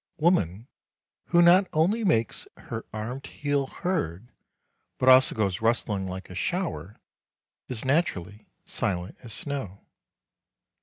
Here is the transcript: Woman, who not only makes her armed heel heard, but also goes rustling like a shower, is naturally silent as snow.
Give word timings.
Woman, 0.17 0.67
who 1.25 1.43
not 1.43 1.67
only 1.73 2.03
makes 2.03 2.47
her 2.57 2.87
armed 2.91 3.27
heel 3.27 3.67
heard, 3.67 4.31
but 4.97 5.07
also 5.09 5.35
goes 5.35 5.61
rustling 5.61 6.07
like 6.07 6.27
a 6.31 6.33
shower, 6.33 6.95
is 7.67 7.85
naturally 7.85 8.47
silent 8.65 9.15
as 9.21 9.31
snow. 9.31 9.81